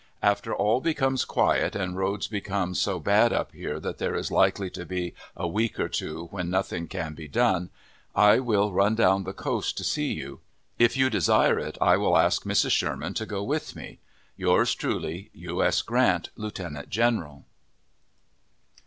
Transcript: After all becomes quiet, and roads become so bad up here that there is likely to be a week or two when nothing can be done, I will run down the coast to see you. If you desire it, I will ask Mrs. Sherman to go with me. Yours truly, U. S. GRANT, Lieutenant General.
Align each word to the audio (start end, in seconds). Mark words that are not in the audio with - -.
After 0.23 0.51
all 0.51 0.81
becomes 0.81 1.25
quiet, 1.25 1.75
and 1.75 1.95
roads 1.95 2.27
become 2.27 2.73
so 2.73 2.99
bad 2.99 3.31
up 3.31 3.51
here 3.51 3.79
that 3.79 3.99
there 3.99 4.15
is 4.15 4.31
likely 4.31 4.67
to 4.71 4.83
be 4.83 5.13
a 5.35 5.47
week 5.47 5.79
or 5.79 5.87
two 5.87 6.25
when 6.31 6.49
nothing 6.49 6.87
can 6.87 7.13
be 7.13 7.27
done, 7.27 7.69
I 8.15 8.39
will 8.39 8.71
run 8.71 8.95
down 8.95 9.25
the 9.25 9.31
coast 9.33 9.77
to 9.77 9.83
see 9.83 10.13
you. 10.13 10.39
If 10.79 10.97
you 10.97 11.11
desire 11.11 11.59
it, 11.59 11.77
I 11.79 11.97
will 11.97 12.17
ask 12.17 12.45
Mrs. 12.45 12.71
Sherman 12.71 13.13
to 13.13 13.27
go 13.27 13.43
with 13.43 13.75
me. 13.75 13.99
Yours 14.35 14.73
truly, 14.73 15.29
U. 15.33 15.63
S. 15.63 15.83
GRANT, 15.83 16.31
Lieutenant 16.35 16.89
General. 16.89 17.45